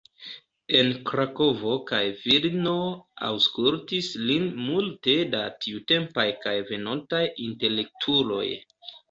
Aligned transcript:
En 0.77 0.87
Krakovo 1.09 1.73
kaj 1.91 1.99
Vilno 2.21 2.73
aŭskultis 3.27 4.09
lin 4.31 4.49
multe 4.63 5.15
da 5.37 5.43
tiutempaj 5.67 6.27
kaj 6.47 6.57
venontaj 6.73 7.23
intelektuloj. 7.47 8.45